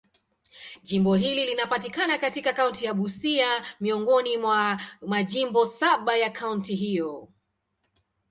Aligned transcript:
Jimbo 0.83 1.15
hili 1.15 1.45
linapatikana 1.45 2.17
katika 2.17 2.53
kaunti 2.53 2.85
ya 2.85 2.93
Busia, 2.93 3.65
miongoni 3.79 4.37
mwa 4.37 4.81
majimbo 5.01 5.65
saba 5.65 6.17
ya 6.17 6.29
kaunti 6.29 6.75
hiyo. 6.75 7.29